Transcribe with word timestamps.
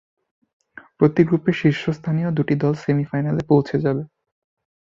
প্রতি 0.97 1.21
গ্রুপের 1.23 1.55
শীর্ষস্থানীয় 1.61 2.29
দু’টি 2.31 2.55
দল 2.55 2.73
সেমি-ফাইনালে 2.83 3.41
পৌঁছে 3.47 3.75
যাবে। 3.79 4.03